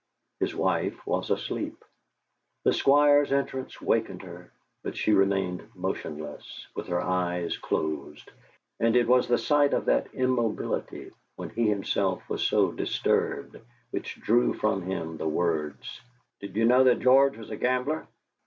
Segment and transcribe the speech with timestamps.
[0.39, 1.85] His wife was asleep.
[2.63, 8.31] The Squire's entrance wakened her, but she remained motionless, with her eyes closed,
[8.79, 13.57] and it was the sight of that immobility, when he himself was so disturbed,
[13.91, 16.01] which drew from him the words:
[16.39, 18.07] "Did you know that George was a gambler?"